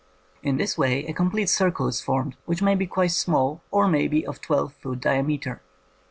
In 0.41 0.57
this 0.57 0.79
way 0.79 1.05
a 1.05 1.13
complete 1.13 1.47
circle 1.47 1.85
is 1.87 2.01
formed, 2.01 2.35
which 2.47 2.63
may 2.63 2.73
be 2.73 2.87
quite 2.87 3.11
small 3.11 3.61
or 3.69 3.87
may 3.87 4.07
be 4.07 4.25
of 4.25 4.41
twelve 4.41 4.73
foot 4.77 4.99
diameter. 4.99 5.61